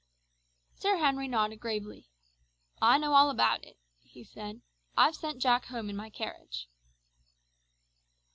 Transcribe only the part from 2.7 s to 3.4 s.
"I know all